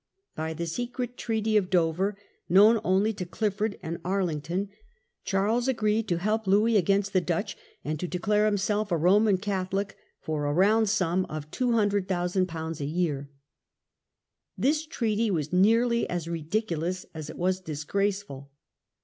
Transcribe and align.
By 0.35 0.55
the 0.55 0.65
secret 0.65 1.15
Treaty 1.15 1.57
of 1.57 1.69
Dover, 1.69 2.17
known 2.49 2.79
only 2.83 3.13
to 3.13 3.23
Clifford 3.23 3.77
and 3.83 3.99
Arlington, 4.03 4.69
Charles 5.25 5.67
agreed 5.67 6.07
to 6.07 6.17
help 6.17 6.47
Louis 6.47 6.75
against 6.75 7.13
the 7.13 7.21
Dutch, 7.21 7.55
and 7.85 7.99
to 7.99 8.07
declare 8.07 8.45
himself 8.45 8.91
a 8.91 8.97
Roman 8.97 9.37
Catholic 9.37 9.95
for 10.19 10.47
a 10.47 10.53
round 10.53 10.89
sum 10.89 11.25
of 11.25 11.51
;;^2 11.51 12.01
00,000 12.07 12.81
a 12.81 12.85
year. 12.85 13.29
This 14.57 14.87
treaty 14.87 15.29
was 15.29 15.53
nearly 15.53 16.09
as 16.09 16.27
ridiculous 16.27 17.05
as 17.13 17.29
it 17.29 17.37
was 17.37 17.59
disgraceful. 17.59 18.49